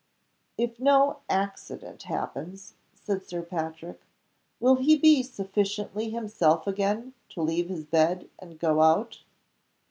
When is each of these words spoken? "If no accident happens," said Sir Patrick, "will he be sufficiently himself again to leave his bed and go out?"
"If 0.57 0.79
no 0.79 1.19
accident 1.29 2.01
happens," 2.01 2.73
said 2.95 3.23
Sir 3.27 3.43
Patrick, 3.43 4.01
"will 4.59 4.77
he 4.77 4.97
be 4.97 5.21
sufficiently 5.21 6.09
himself 6.09 6.65
again 6.65 7.13
to 7.29 7.41
leave 7.43 7.69
his 7.69 7.85
bed 7.85 8.27
and 8.39 8.57
go 8.57 8.81
out?" 8.81 9.19